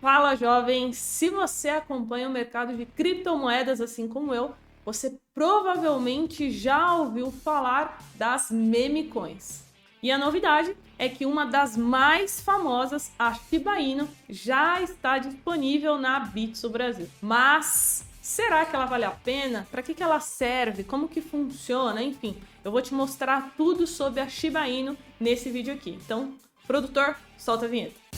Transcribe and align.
Fala 0.00 0.34
jovem, 0.34 0.94
se 0.94 1.28
você 1.28 1.68
acompanha 1.68 2.26
o 2.26 2.32
mercado 2.32 2.74
de 2.74 2.86
criptomoedas 2.86 3.82
assim 3.82 4.08
como 4.08 4.32
eu, 4.32 4.54
você 4.82 5.18
provavelmente 5.34 6.50
já 6.50 6.94
ouviu 6.94 7.30
falar 7.30 8.02
das 8.14 8.50
meme 8.50 9.04
coins. 9.04 9.62
E 10.02 10.10
a 10.10 10.16
novidade 10.16 10.74
é 10.98 11.06
que 11.06 11.26
uma 11.26 11.44
das 11.44 11.76
mais 11.76 12.40
famosas, 12.40 13.12
a 13.18 13.34
Shiba 13.34 13.78
Inu, 13.78 14.08
já 14.26 14.80
está 14.80 15.18
disponível 15.18 15.98
na 15.98 16.18
Bitso 16.20 16.70
Brasil. 16.70 17.06
Mas 17.20 18.02
será 18.22 18.64
que 18.64 18.74
ela 18.74 18.86
vale 18.86 19.04
a 19.04 19.10
pena? 19.10 19.68
Para 19.70 19.82
que, 19.82 19.92
que 19.92 20.02
ela 20.02 20.18
serve? 20.18 20.82
Como 20.82 21.08
que 21.08 21.20
funciona? 21.20 22.02
Enfim, 22.02 22.38
eu 22.64 22.72
vou 22.72 22.80
te 22.80 22.94
mostrar 22.94 23.52
tudo 23.54 23.86
sobre 23.86 24.20
a 24.20 24.28
Shiba 24.30 24.66
Inu 24.66 24.96
nesse 25.20 25.50
vídeo 25.50 25.74
aqui. 25.74 25.90
Então, 25.90 26.32
produtor, 26.66 27.16
solta 27.36 27.66
a 27.66 27.68
vinheta. 27.68 28.09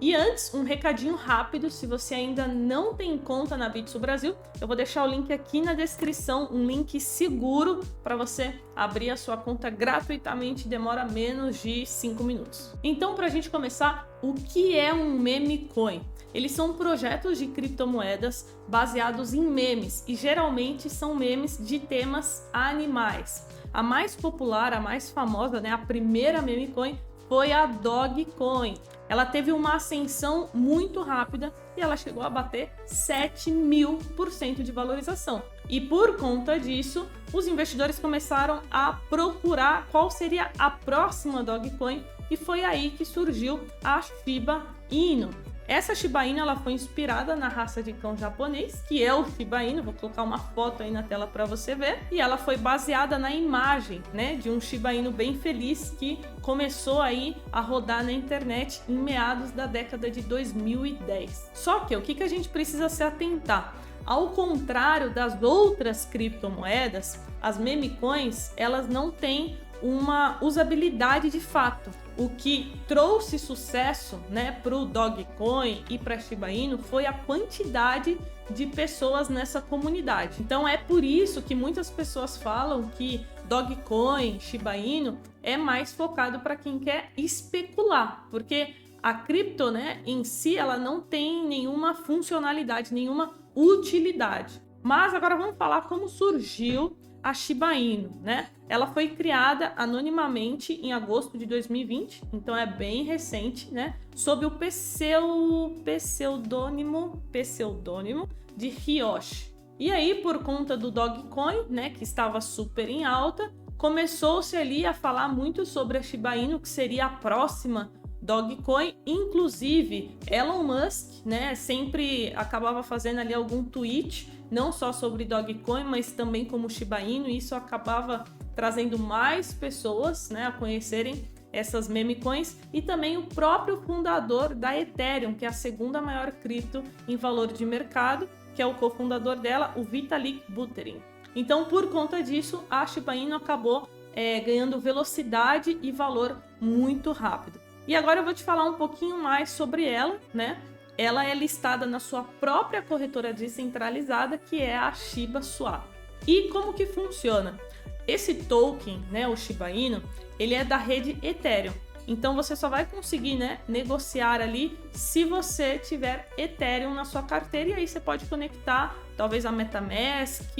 E 0.00 0.14
antes, 0.14 0.54
um 0.54 0.62
recadinho 0.62 1.14
rápido, 1.14 1.68
se 1.70 1.86
você 1.86 2.14
ainda 2.14 2.48
não 2.48 2.94
tem 2.94 3.18
conta 3.18 3.54
na 3.54 3.68
Bitso 3.68 3.98
Brasil, 3.98 4.34
eu 4.58 4.66
vou 4.66 4.74
deixar 4.74 5.04
o 5.04 5.06
link 5.06 5.30
aqui 5.30 5.60
na 5.60 5.74
descrição, 5.74 6.48
um 6.50 6.64
link 6.64 6.98
seguro 6.98 7.80
para 8.02 8.16
você 8.16 8.54
abrir 8.74 9.10
a 9.10 9.16
sua 9.16 9.36
conta 9.36 9.68
gratuitamente, 9.68 10.66
demora 10.66 11.04
menos 11.04 11.60
de 11.60 11.84
5 11.84 12.24
minutos. 12.24 12.74
Então, 12.82 13.14
para 13.14 13.26
a 13.26 13.28
gente 13.28 13.50
começar, 13.50 14.08
o 14.22 14.32
que 14.32 14.74
é 14.74 14.94
um 14.94 15.18
meme 15.18 15.68
coin? 15.74 16.00
Eles 16.32 16.52
são 16.52 16.72
projetos 16.72 17.36
de 17.36 17.48
criptomoedas 17.48 18.56
baseados 18.66 19.34
em 19.34 19.42
memes 19.42 20.02
e 20.08 20.14
geralmente 20.14 20.88
são 20.88 21.14
memes 21.14 21.58
de 21.58 21.78
temas 21.78 22.48
animais. 22.54 23.46
A 23.70 23.82
mais 23.82 24.16
popular, 24.16 24.72
a 24.72 24.80
mais 24.80 25.10
famosa, 25.10 25.60
né, 25.60 25.70
a 25.70 25.78
primeira 25.78 26.40
meme 26.40 26.68
coin 26.68 26.98
foi 27.28 27.52
a 27.52 27.66
Dogecoin. 27.66 28.74
Ela 29.10 29.26
teve 29.26 29.50
uma 29.50 29.74
ascensão 29.74 30.48
muito 30.54 31.02
rápida 31.02 31.52
e 31.76 31.80
ela 31.80 31.96
chegou 31.96 32.22
a 32.22 32.30
bater 32.30 32.70
7 32.86 33.50
mil 33.50 33.98
por 34.16 34.30
cento 34.30 34.62
de 34.62 34.70
valorização. 34.70 35.42
E 35.68 35.80
por 35.80 36.16
conta 36.16 36.60
disso, 36.60 37.08
os 37.32 37.48
investidores 37.48 37.98
começaram 37.98 38.60
a 38.70 38.92
procurar 39.10 39.88
qual 39.90 40.12
seria 40.12 40.52
a 40.56 40.70
próxima 40.70 41.42
Dogecoin 41.42 42.04
e 42.30 42.36
foi 42.36 42.62
aí 42.62 42.90
que 42.90 43.04
surgiu 43.04 43.58
a 43.82 44.00
Shiba 44.00 44.64
Inu. 44.88 45.49
Essa 45.70 45.94
Shiba 45.94 46.26
Inu 46.26 46.40
ela 46.40 46.56
foi 46.56 46.72
inspirada 46.72 47.36
na 47.36 47.46
raça 47.46 47.80
de 47.80 47.92
cão 47.92 48.16
japonês, 48.16 48.82
que 48.88 49.04
é 49.04 49.14
o 49.14 49.24
Shiba 49.24 49.62
Inu. 49.62 49.84
Vou 49.84 49.92
colocar 49.94 50.24
uma 50.24 50.36
foto 50.36 50.82
aí 50.82 50.90
na 50.90 51.04
tela 51.04 51.28
para 51.28 51.44
você 51.44 51.76
ver. 51.76 52.00
E 52.10 52.20
ela 52.20 52.36
foi 52.36 52.56
baseada 52.56 53.16
na 53.16 53.30
imagem, 53.30 54.02
né, 54.12 54.34
de 54.34 54.50
um 54.50 54.60
Shiba 54.60 54.92
Inu 54.92 55.12
bem 55.12 55.38
feliz 55.38 55.94
que 55.96 56.18
começou 56.42 57.00
aí 57.00 57.36
a 57.52 57.60
rodar 57.60 58.02
na 58.02 58.10
internet 58.10 58.82
em 58.88 58.94
meados 58.94 59.52
da 59.52 59.66
década 59.66 60.10
de 60.10 60.22
2010. 60.22 61.52
Só 61.54 61.78
que 61.84 61.94
o 61.94 62.02
que, 62.02 62.16
que 62.16 62.24
a 62.24 62.28
gente 62.28 62.48
precisa 62.48 62.88
se 62.88 63.04
atentar? 63.04 63.72
Ao 64.04 64.30
contrário 64.30 65.10
das 65.10 65.40
outras 65.40 66.04
criptomoedas, 66.04 67.20
as 67.40 67.58
meme 67.58 67.90
coins, 67.90 68.52
elas 68.56 68.88
não 68.88 69.12
têm 69.12 69.56
uma 69.82 70.38
usabilidade 70.42 71.30
de 71.30 71.40
fato. 71.40 71.90
O 72.16 72.28
que 72.28 72.72
trouxe 72.86 73.38
sucesso 73.38 74.20
né, 74.28 74.52
para 74.62 74.76
o 74.76 74.84
Dogecoin 74.84 75.84
e 75.88 75.98
para 75.98 76.18
Shiba 76.18 76.50
Inu 76.50 76.78
foi 76.78 77.06
a 77.06 77.12
quantidade 77.12 78.18
de 78.50 78.66
pessoas 78.66 79.28
nessa 79.28 79.60
comunidade. 79.60 80.36
Então 80.40 80.66
é 80.66 80.76
por 80.76 81.04
isso 81.04 81.40
que 81.40 81.54
muitas 81.54 81.90
pessoas 81.90 82.36
falam 82.36 82.88
que 82.88 83.24
Dogecoin, 83.48 84.38
Shiba 84.38 84.76
Inu 84.76 85.18
é 85.42 85.56
mais 85.56 85.92
focado 85.92 86.40
para 86.40 86.56
quem 86.56 86.78
quer 86.78 87.10
especular, 87.16 88.26
porque 88.30 88.74
a 89.02 89.14
cripto, 89.14 89.70
né, 89.70 90.02
em 90.04 90.22
si, 90.24 90.56
ela 90.56 90.76
não 90.76 91.00
tem 91.00 91.46
nenhuma 91.46 91.94
funcionalidade, 91.94 92.92
nenhuma 92.92 93.34
utilidade. 93.56 94.60
Mas 94.82 95.14
agora 95.14 95.36
vamos 95.36 95.56
falar 95.56 95.82
como 95.82 96.08
surgiu 96.08 96.96
a 97.22 97.34
Shiba 97.34 97.74
Inu, 97.74 98.10
né? 98.22 98.48
Ela 98.68 98.86
foi 98.86 99.08
criada 99.08 99.72
anonimamente 99.76 100.74
em 100.74 100.92
agosto 100.92 101.36
de 101.36 101.44
2020, 101.46 102.22
então 102.32 102.56
é 102.56 102.66
bem 102.66 103.04
recente, 103.04 103.72
né? 103.72 103.96
Sob 104.14 104.46
o 104.46 104.50
pseu... 104.52 105.76
pseudônimo, 105.84 107.22
pseudônimo 107.32 108.28
de 108.56 108.68
Ryoshi. 108.68 109.50
E 109.78 109.90
aí, 109.90 110.16
por 110.16 110.42
conta 110.42 110.76
do 110.76 110.90
Dogecoin, 110.90 111.64
né, 111.70 111.90
que 111.90 112.04
estava 112.04 112.40
super 112.40 112.88
em 112.88 113.04
alta, 113.04 113.50
começou-se 113.78 114.54
ali 114.54 114.84
a 114.84 114.92
falar 114.92 115.28
muito 115.28 115.64
sobre 115.64 115.96
a 115.96 116.02
Shiba 116.02 116.36
Inu, 116.36 116.60
que 116.60 116.68
seria 116.68 117.06
a 117.06 117.08
próxima 117.08 117.90
Dogecoin, 118.22 118.94
inclusive 119.06 120.16
Elon 120.26 120.62
Musk, 120.62 121.24
né, 121.24 121.54
sempre 121.54 122.32
acabava 122.36 122.82
fazendo 122.82 123.20
ali 123.20 123.32
algum 123.32 123.64
tweet, 123.64 124.30
não 124.50 124.72
só 124.72 124.92
sobre 124.92 125.24
Dogecoin, 125.24 125.84
mas 125.84 126.12
também 126.12 126.44
como 126.44 126.68
Shiba 126.68 127.00
Inu, 127.00 127.28
e 127.28 127.38
isso 127.38 127.54
acabava 127.54 128.24
trazendo 128.54 128.98
mais 128.98 129.52
pessoas, 129.52 130.28
né, 130.28 130.46
a 130.46 130.52
conhecerem 130.52 131.24
essas 131.52 131.88
meme 131.88 132.14
coins 132.14 132.56
e 132.72 132.80
também 132.80 133.16
o 133.16 133.24
próprio 133.24 133.80
fundador 133.82 134.54
da 134.54 134.78
Ethereum, 134.78 135.34
que 135.34 135.44
é 135.44 135.48
a 135.48 135.52
segunda 135.52 136.00
maior 136.00 136.30
cripto 136.30 136.82
em 137.08 137.16
valor 137.16 137.48
de 137.52 137.64
mercado, 137.64 138.28
que 138.54 138.62
é 138.62 138.66
o 138.66 138.74
cofundador 138.74 139.36
dela, 139.36 139.72
o 139.76 139.82
Vitalik 139.82 140.42
Buterin. 140.48 141.00
Então, 141.34 141.64
por 141.64 141.88
conta 141.88 142.22
disso, 142.22 142.64
a 142.68 142.86
Shiba 142.86 143.14
Inu 143.14 143.36
acabou 143.36 143.88
é, 144.14 144.40
ganhando 144.40 144.80
velocidade 144.80 145.78
e 145.80 145.92
valor 145.92 146.36
muito 146.60 147.12
rápido. 147.12 147.60
E 147.86 147.96
agora 147.96 148.20
eu 148.20 148.24
vou 148.24 148.34
te 148.34 148.44
falar 148.44 148.64
um 148.64 148.74
pouquinho 148.74 149.22
mais 149.22 149.50
sobre 149.50 149.84
ela, 149.84 150.18
né? 150.32 150.60
Ela 150.96 151.24
é 151.24 151.34
listada 151.34 151.86
na 151.86 151.98
sua 151.98 152.24
própria 152.24 152.82
corretora 152.82 153.32
descentralizada, 153.32 154.36
que 154.36 154.60
é 154.60 154.76
a 154.76 154.92
Shiba 154.92 155.42
Swap. 155.42 155.84
E 156.26 156.48
como 156.48 156.74
que 156.74 156.86
funciona? 156.86 157.58
Esse 158.06 158.34
token, 158.34 159.02
né, 159.10 159.26
o 159.26 159.36
Shiba 159.36 159.70
Inu, 159.70 160.02
ele 160.38 160.54
é 160.54 160.64
da 160.64 160.76
rede 160.76 161.16
Ethereum. 161.22 161.72
Então 162.06 162.34
você 162.34 162.56
só 162.56 162.68
vai 162.68 162.84
conseguir, 162.84 163.36
né, 163.36 163.60
negociar 163.68 164.40
ali 164.40 164.76
se 164.90 165.24
você 165.24 165.78
tiver 165.78 166.28
Ethereum 166.36 166.92
na 166.92 167.04
sua 167.04 167.22
carteira 167.22 167.70
e 167.70 167.74
aí 167.74 167.86
você 167.86 168.00
pode 168.00 168.26
conectar 168.26 168.96
talvez 169.16 169.46
a 169.46 169.52
MetaMask 169.52 170.58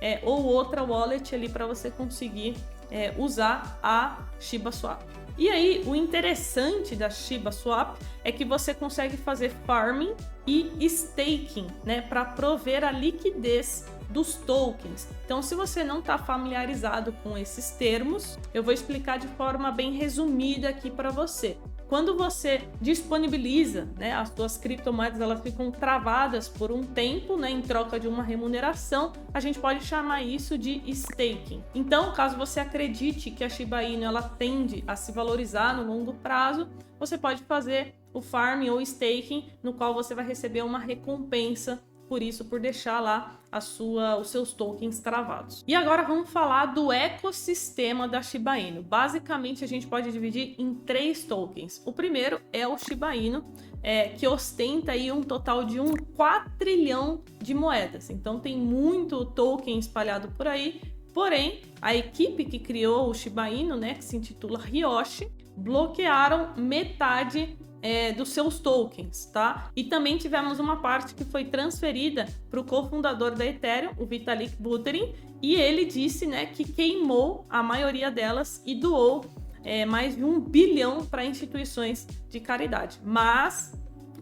é, 0.00 0.20
ou 0.22 0.44
outra 0.44 0.82
wallet 0.82 1.34
ali 1.34 1.48
para 1.48 1.66
você 1.66 1.90
conseguir 1.90 2.56
é, 2.90 3.14
usar 3.16 3.78
a 3.82 4.18
Shiba 4.40 4.72
Swap. 4.72 5.02
E 5.38 5.48
aí, 5.48 5.84
o 5.86 5.94
interessante 5.94 6.96
da 6.96 7.08
Shiba 7.08 7.52
Swap 7.52 7.96
é 8.24 8.32
que 8.32 8.44
você 8.44 8.74
consegue 8.74 9.16
fazer 9.16 9.50
farming 9.64 10.12
e 10.44 10.68
staking, 10.80 11.68
né, 11.84 12.00
para 12.02 12.24
prover 12.24 12.82
a 12.82 12.90
liquidez 12.90 13.86
dos 14.10 14.34
tokens. 14.34 15.06
Então, 15.24 15.40
se 15.40 15.54
você 15.54 15.84
não 15.84 16.00
está 16.00 16.18
familiarizado 16.18 17.12
com 17.22 17.38
esses 17.38 17.70
termos, 17.70 18.36
eu 18.52 18.64
vou 18.64 18.72
explicar 18.72 19.18
de 19.18 19.28
forma 19.28 19.70
bem 19.70 19.92
resumida 19.92 20.70
aqui 20.70 20.90
para 20.90 21.10
você. 21.10 21.56
Quando 21.88 22.18
você 22.18 22.68
disponibiliza, 22.82 23.88
né, 23.96 24.12
as 24.12 24.28
suas 24.28 24.58
criptomoedas, 24.58 25.22
elas 25.22 25.40
ficam 25.40 25.70
travadas 25.70 26.46
por 26.46 26.70
um 26.70 26.84
tempo, 26.84 27.34
né, 27.38 27.50
em 27.50 27.62
troca 27.62 27.98
de 27.98 28.06
uma 28.06 28.22
remuneração, 28.22 29.14
a 29.32 29.40
gente 29.40 29.58
pode 29.58 29.82
chamar 29.86 30.22
isso 30.22 30.58
de 30.58 30.82
staking. 30.86 31.64
Então, 31.74 32.12
caso 32.12 32.36
você 32.36 32.60
acredite 32.60 33.30
que 33.30 33.42
a 33.42 33.48
Shiba 33.48 33.82
Inu 33.82 34.04
ela 34.04 34.20
tende 34.20 34.84
a 34.86 34.94
se 34.94 35.12
valorizar 35.12 35.74
no 35.74 35.90
longo 35.90 36.12
prazo, 36.12 36.68
você 37.00 37.16
pode 37.16 37.42
fazer 37.44 37.94
o 38.12 38.20
farm 38.20 38.68
ou 38.68 38.82
staking, 38.82 39.48
no 39.62 39.72
qual 39.72 39.94
você 39.94 40.14
vai 40.14 40.26
receber 40.26 40.62
uma 40.62 40.78
recompensa 40.78 41.82
por 42.08 42.22
isso, 42.22 42.44
por 42.44 42.58
deixar 42.58 43.00
lá 43.00 43.38
a 43.50 43.60
sua, 43.60 44.16
os 44.16 44.28
seus 44.30 44.52
tokens 44.52 45.00
travados. 45.00 45.64
E 45.66 45.74
agora 45.74 46.02
vamos 46.02 46.30
falar 46.30 46.66
do 46.66 46.92
ecossistema 46.92 48.08
da 48.08 48.22
Shiba 48.22 48.58
Inu. 48.58 48.82
Basicamente, 48.82 49.64
a 49.64 49.68
gente 49.68 49.86
pode 49.86 50.10
dividir 50.10 50.54
em 50.58 50.74
três 50.74 51.24
tokens. 51.24 51.82
O 51.84 51.92
primeiro 51.92 52.40
é 52.52 52.66
o 52.66 52.76
Shiba 52.76 53.14
Inu, 53.14 53.44
é, 53.82 54.08
que 54.08 54.26
ostenta 54.26 54.92
aí 54.92 55.10
um 55.12 55.22
total 55.22 55.64
de 55.64 55.80
um 55.80 55.94
quatrilhão 56.16 57.22
de 57.38 57.54
moedas. 57.54 58.10
Então 58.10 58.38
tem 58.38 58.56
muito 58.56 59.24
token 59.24 59.78
espalhado 59.78 60.28
por 60.36 60.46
aí. 60.46 60.80
Porém, 61.14 61.62
a 61.80 61.94
equipe 61.94 62.44
que 62.44 62.58
criou 62.58 63.10
o 63.10 63.14
Shiba 63.14 63.48
Inu, 63.50 63.76
né, 63.76 63.94
que 63.94 64.04
se 64.04 64.16
intitula 64.16 64.58
Ryoshi, 64.58 65.30
bloquearam 65.56 66.54
metade 66.56 67.58
é, 67.82 68.12
dos 68.12 68.30
seus 68.30 68.58
tokens, 68.58 69.26
tá? 69.26 69.70
E 69.76 69.84
também 69.84 70.16
tivemos 70.16 70.58
uma 70.58 70.76
parte 70.76 71.14
que 71.14 71.24
foi 71.24 71.44
transferida 71.44 72.26
para 72.50 72.60
o 72.60 72.64
cofundador 72.64 73.34
da 73.34 73.46
Ethereum, 73.46 73.92
o 73.98 74.04
Vitalik 74.04 74.56
Buterin, 74.56 75.14
e 75.40 75.54
ele 75.54 75.84
disse, 75.84 76.26
né, 76.26 76.46
que 76.46 76.64
queimou 76.64 77.46
a 77.48 77.62
maioria 77.62 78.10
delas 78.10 78.62
e 78.66 78.74
doou 78.74 79.24
é, 79.64 79.84
mais 79.84 80.16
de 80.16 80.24
um 80.24 80.40
bilhão 80.40 81.04
para 81.04 81.24
instituições 81.24 82.06
de 82.28 82.40
caridade. 82.40 82.98
Mas 83.04 83.72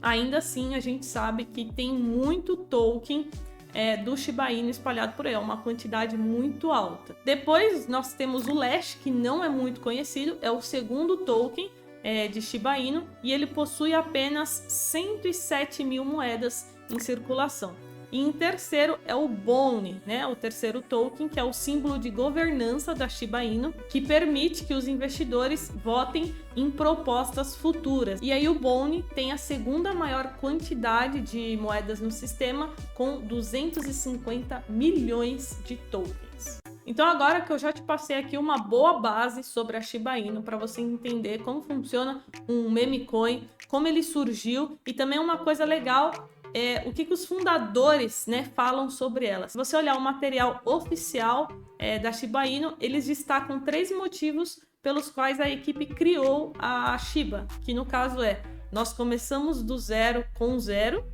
ainda 0.02 0.38
assim 0.38 0.74
a 0.74 0.80
gente 0.80 1.06
sabe 1.06 1.44
que 1.44 1.72
tem 1.72 1.92
muito 1.92 2.56
token 2.56 3.28
é, 3.72 3.96
do 3.96 4.16
Shiba 4.16 4.50
Inu 4.50 4.70
espalhado 4.70 5.14
por 5.14 5.26
aí, 5.26 5.34
é 5.34 5.38
uma 5.38 5.58
quantidade 5.58 6.16
muito 6.16 6.72
alta. 6.72 7.16
Depois 7.24 7.86
nós 7.86 8.14
temos 8.14 8.46
o 8.46 8.54
Lash, 8.54 8.98
que 9.02 9.10
não 9.10 9.44
é 9.44 9.48
muito 9.48 9.80
conhecido, 9.80 10.38
é 10.40 10.50
o 10.50 10.60
segundo 10.60 11.18
token 11.18 11.70
é, 12.06 12.28
de 12.28 12.40
Shiba 12.40 12.78
Inu 12.78 13.04
e 13.20 13.32
ele 13.32 13.48
possui 13.48 13.92
apenas 13.92 14.64
107 14.68 15.82
mil 15.82 16.04
moedas 16.04 16.72
em 16.88 17.00
circulação. 17.00 17.74
E 18.12 18.20
em 18.20 18.30
terceiro 18.30 18.96
é 19.04 19.14
o 19.16 19.26
Bone, 19.26 20.00
né? 20.06 20.24
O 20.24 20.36
terceiro 20.36 20.80
token, 20.80 21.28
que 21.28 21.40
é 21.40 21.42
o 21.42 21.52
símbolo 21.52 21.98
de 21.98 22.08
governança 22.08 22.94
da 22.94 23.08
Shiba 23.08 23.42
Inu, 23.42 23.72
que 23.90 24.00
permite 24.00 24.64
que 24.64 24.72
os 24.72 24.86
investidores 24.86 25.72
votem 25.82 26.32
em 26.54 26.70
propostas 26.70 27.56
futuras. 27.56 28.20
E 28.22 28.30
aí 28.30 28.48
o 28.48 28.54
Bone 28.54 29.04
tem 29.12 29.32
a 29.32 29.36
segunda 29.36 29.92
maior 29.92 30.36
quantidade 30.40 31.20
de 31.20 31.58
moedas 31.60 31.98
no 31.98 32.12
sistema, 32.12 32.72
com 32.94 33.20
250 33.20 34.64
milhões 34.68 35.58
de 35.64 35.74
tokens. 35.74 36.65
Então 36.86 37.06
agora 37.06 37.40
que 37.40 37.52
eu 37.52 37.58
já 37.58 37.72
te 37.72 37.82
passei 37.82 38.16
aqui 38.16 38.38
uma 38.38 38.58
boa 38.58 39.00
base 39.00 39.42
sobre 39.42 39.76
a 39.76 39.80
Shiba 39.80 40.16
Inu 40.18 40.42
para 40.42 40.56
você 40.56 40.80
entender 40.80 41.42
como 41.42 41.60
funciona 41.60 42.22
um 42.48 42.70
meme 42.70 43.04
coin, 43.04 43.48
como 43.68 43.88
ele 43.88 44.04
surgiu 44.04 44.78
e 44.86 44.92
também 44.92 45.18
uma 45.18 45.38
coisa 45.38 45.64
legal 45.64 46.30
é, 46.54 46.84
o 46.86 46.92
que, 46.92 47.04
que, 47.04 47.12
os 47.12 47.26
fundadores 47.26 48.26
né, 48.26 48.44
falam 48.54 48.88
sobre 48.88 49.26
ela. 49.26 49.48
Se 49.48 49.58
você 49.58 49.76
olhar 49.76 49.94
o 49.96 50.00
material 50.00 50.62
oficial 50.64 51.48
é, 51.78 51.98
da 51.98 52.12
Shiba 52.12 52.46
Inu, 52.46 52.74
eles 52.80 53.06
destacam 53.06 53.60
três 53.60 53.90
motivos 53.90 54.60
pelos 54.80 55.10
quais 55.10 55.40
a 55.40 55.50
equipe 55.50 55.84
criou 55.84 56.52
a 56.58 56.96
Shiba, 56.96 57.46
que 57.62 57.74
no 57.74 57.84
caso 57.84 58.22
é 58.22 58.40
nós 58.72 58.92
começamos 58.92 59.62
do 59.62 59.76
zero 59.76 60.24
com 60.38 60.58
zero, 60.58 61.04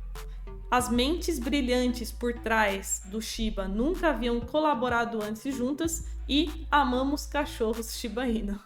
as 0.73 0.89
mentes 0.89 1.37
brilhantes 1.37 2.11
por 2.11 2.33
trás 2.33 3.03
do 3.05 3.21
Shiba 3.21 3.67
nunca 3.67 4.09
haviam 4.09 4.39
colaborado 4.39 5.21
antes 5.21 5.55
juntas 5.55 6.07
e 6.27 6.65
amamos 6.71 7.27
cachorros 7.27 7.95
Shiba 7.95 8.27
Inu. 8.27 8.59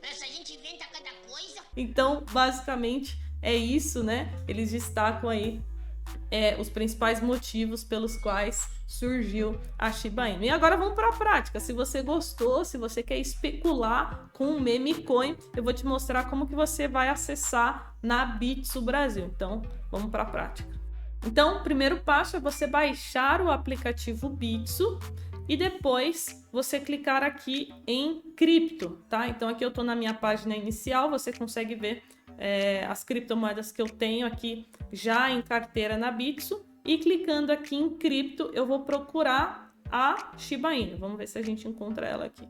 Essa 0.00 0.24
gente 0.26 0.54
inventa 0.54 0.84
cada 0.92 1.10
coisa. 1.28 1.62
Então, 1.76 2.24
basicamente, 2.30 3.18
é 3.42 3.52
isso, 3.52 4.04
né? 4.04 4.32
Eles 4.46 4.70
destacam 4.70 5.28
aí 5.28 5.60
é, 6.30 6.56
os 6.58 6.68
principais 6.68 7.20
motivos 7.20 7.84
pelos 7.84 8.16
quais 8.16 8.68
surgiu 8.86 9.58
a 9.78 9.90
Shiba 9.90 10.28
Inu. 10.28 10.44
E 10.44 10.50
agora 10.50 10.76
vamos 10.76 10.94
para 10.94 11.08
a 11.08 11.12
prática. 11.12 11.60
Se 11.60 11.72
você 11.72 12.02
gostou, 12.02 12.64
se 12.64 12.76
você 12.76 13.02
quer 13.02 13.18
especular 13.18 14.30
com 14.32 14.56
o 14.56 14.60
meme 14.60 15.02
coin, 15.02 15.36
eu 15.56 15.62
vou 15.62 15.72
te 15.72 15.86
mostrar 15.86 16.28
como 16.28 16.46
que 16.46 16.54
você 16.54 16.88
vai 16.88 17.08
acessar 17.08 17.94
na 18.02 18.24
Bitso 18.24 18.80
Brasil. 18.82 19.30
Então, 19.34 19.62
vamos 19.90 20.10
para 20.10 20.22
a 20.22 20.26
prática. 20.26 20.68
Então, 21.24 21.58
o 21.58 21.62
primeiro 21.62 21.98
passo 22.00 22.36
é 22.36 22.40
você 22.40 22.66
baixar 22.66 23.40
o 23.40 23.50
aplicativo 23.50 24.28
Bitso 24.28 24.98
e 25.48 25.56
depois 25.56 26.44
você 26.52 26.78
clicar 26.78 27.22
aqui 27.22 27.72
em 27.86 28.20
cripto, 28.36 29.02
tá? 29.08 29.28
Então 29.28 29.48
aqui 29.48 29.64
eu 29.64 29.68
estou 29.68 29.84
na 29.84 29.94
minha 29.94 30.14
página 30.14 30.56
inicial, 30.56 31.10
você 31.10 31.32
consegue 31.32 31.74
ver 31.74 32.02
é, 32.38 32.84
as 32.86 33.02
criptomoedas 33.04 33.72
que 33.72 33.82
eu 33.82 33.88
tenho 33.88 34.26
aqui 34.26 34.68
já 34.92 35.30
em 35.30 35.40
carteira 35.42 35.96
na 35.96 36.10
Bitso. 36.10 36.64
E 36.84 36.98
clicando 36.98 37.52
aqui 37.52 37.76
em 37.76 37.90
cripto, 37.90 38.50
eu 38.52 38.66
vou 38.66 38.80
procurar 38.80 39.72
a 39.90 40.32
Shiba 40.36 40.74
Inu. 40.74 40.98
Vamos 40.98 41.16
ver 41.16 41.28
se 41.28 41.38
a 41.38 41.42
gente 41.42 41.68
encontra 41.68 42.06
ela 42.06 42.24
aqui. 42.24 42.48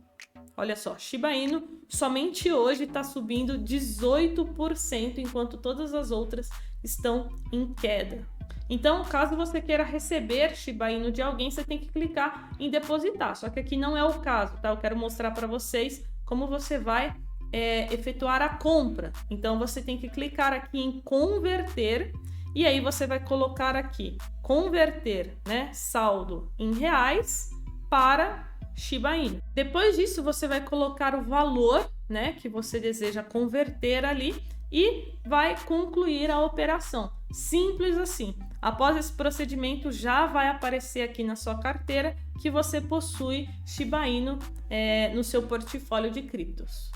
Olha 0.56 0.74
só, 0.74 0.96
Shiba 0.96 1.32
Inu 1.32 1.80
somente 1.88 2.50
hoje 2.50 2.84
está 2.84 3.04
subindo 3.04 3.58
18%, 3.58 5.18
enquanto 5.18 5.58
todas 5.58 5.92
as 5.92 6.10
outras 6.10 6.48
estão 6.82 7.28
em 7.52 7.72
queda. 7.74 8.26
Então, 8.70 9.04
caso 9.04 9.36
você 9.36 9.60
queira 9.60 9.82
receber 9.82 10.56
Shiba 10.56 10.90
Inu 10.90 11.10
de 11.10 11.20
alguém, 11.20 11.50
você 11.50 11.62
tem 11.62 11.78
que 11.78 11.90
clicar 11.90 12.50
em 12.58 12.70
depositar. 12.70 13.36
Só 13.36 13.50
que 13.50 13.60
aqui 13.60 13.76
não 13.76 13.96
é 13.96 14.04
o 14.04 14.20
caso, 14.20 14.56
tá? 14.62 14.70
Eu 14.70 14.78
quero 14.78 14.96
mostrar 14.96 15.30
para 15.32 15.46
vocês 15.46 16.02
como 16.24 16.46
você 16.46 16.78
vai 16.78 17.14
é, 17.52 17.92
efetuar 17.92 18.40
a 18.40 18.48
compra. 18.48 19.12
Então 19.28 19.58
você 19.58 19.82
tem 19.82 19.98
que 19.98 20.08
clicar 20.08 20.52
aqui 20.52 20.80
em 20.80 21.00
converter 21.02 22.12
e 22.54 22.66
aí 22.66 22.80
você 22.80 23.06
vai 23.06 23.20
colocar 23.20 23.76
aqui 23.76 24.18
converter, 24.42 25.38
né, 25.46 25.70
saldo 25.72 26.52
em 26.58 26.74
reais 26.74 27.50
para 27.88 28.48
Shiba 28.74 29.16
Inu. 29.16 29.42
Depois 29.54 29.96
disso 29.96 30.22
você 30.22 30.48
vai 30.48 30.60
colocar 30.60 31.14
o 31.14 31.24
valor, 31.24 31.88
né, 32.08 32.32
que 32.34 32.48
você 32.48 32.80
deseja 32.80 33.22
converter 33.22 34.04
ali 34.04 34.34
e 34.70 35.14
vai 35.26 35.56
concluir 35.64 36.30
a 36.30 36.40
operação. 36.40 37.12
Simples 37.32 37.96
assim. 37.98 38.34
Após 38.60 38.96
esse 38.96 39.12
procedimento, 39.12 39.90
já 39.90 40.26
vai 40.26 40.48
aparecer 40.48 41.02
aqui 41.02 41.24
na 41.24 41.34
sua 41.34 41.58
carteira 41.58 42.16
que 42.40 42.50
você 42.50 42.80
possui 42.80 43.48
Shiba 43.66 44.06
Inu 44.06 44.38
é, 44.70 45.12
no 45.14 45.24
seu 45.24 45.42
portfólio 45.42 46.10
de 46.10 46.22
criptos. 46.22 46.90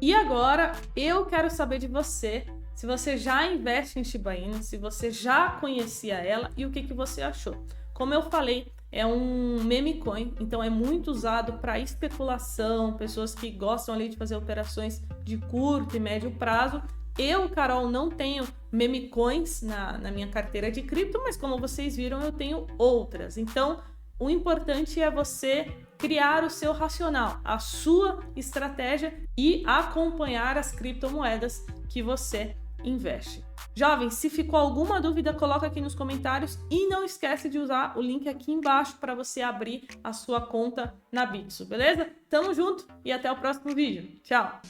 E 0.00 0.12
agora 0.12 0.72
eu 0.94 1.24
quero 1.24 1.50
saber 1.50 1.78
de 1.78 1.86
você 1.86 2.46
se 2.76 2.86
você 2.86 3.16
já 3.16 3.50
investe 3.50 3.98
em 3.98 4.04
Shiba 4.04 4.36
Inu, 4.36 4.62
se 4.62 4.76
você 4.76 5.10
já 5.10 5.52
conhecia 5.52 6.16
ela 6.16 6.50
e 6.56 6.66
o 6.66 6.70
que, 6.70 6.82
que 6.82 6.92
você 6.92 7.22
achou. 7.22 7.56
Como 7.94 8.12
eu 8.12 8.22
falei, 8.22 8.70
é 8.92 9.04
um 9.06 9.64
meme 9.64 9.94
coin, 9.94 10.34
então 10.38 10.62
é 10.62 10.68
muito 10.68 11.10
usado 11.10 11.54
para 11.54 11.78
especulação, 11.78 12.92
pessoas 12.92 13.34
que 13.34 13.50
gostam 13.50 13.94
ali 13.94 14.10
de 14.10 14.16
fazer 14.18 14.36
operações 14.36 15.02
de 15.24 15.38
curto 15.38 15.96
e 15.96 16.00
médio 16.00 16.30
prazo. 16.32 16.82
Eu, 17.18 17.48
Carol, 17.48 17.90
não 17.90 18.10
tenho 18.10 18.46
meme 18.70 19.08
coins 19.08 19.62
na, 19.62 19.96
na 19.96 20.10
minha 20.10 20.28
carteira 20.28 20.70
de 20.70 20.82
cripto, 20.82 21.18
mas 21.24 21.34
como 21.34 21.58
vocês 21.58 21.96
viram, 21.96 22.20
eu 22.20 22.30
tenho 22.30 22.66
outras. 22.76 23.38
Então, 23.38 23.80
o 24.18 24.28
importante 24.28 25.00
é 25.00 25.10
você 25.10 25.72
criar 25.96 26.44
o 26.44 26.50
seu 26.50 26.74
racional, 26.74 27.40
a 27.42 27.58
sua 27.58 28.20
estratégia 28.36 29.18
e 29.36 29.62
acompanhar 29.66 30.58
as 30.58 30.72
criptomoedas 30.72 31.64
que 31.88 32.02
você 32.02 32.54
investe. 32.86 33.44
Jovem, 33.74 34.08
se 34.08 34.30
ficou 34.30 34.58
alguma 34.58 35.00
dúvida, 35.00 35.34
coloca 35.34 35.66
aqui 35.66 35.80
nos 35.80 35.94
comentários 35.94 36.58
e 36.70 36.88
não 36.88 37.04
esquece 37.04 37.48
de 37.48 37.58
usar 37.58 37.96
o 37.98 38.00
link 38.00 38.28
aqui 38.28 38.52
embaixo 38.52 38.96
para 38.98 39.14
você 39.14 39.42
abrir 39.42 39.86
a 40.02 40.12
sua 40.12 40.40
conta 40.40 40.94
na 41.12 41.26
Bitso, 41.26 41.66
beleza? 41.66 42.08
Tamo 42.30 42.54
junto 42.54 42.86
e 43.04 43.12
até 43.12 43.30
o 43.30 43.36
próximo 43.36 43.74
vídeo. 43.74 44.18
Tchau! 44.22 44.60